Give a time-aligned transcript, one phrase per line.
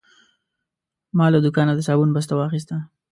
[1.17, 2.75] ما له دوکانه د صابون بسته واخیسته.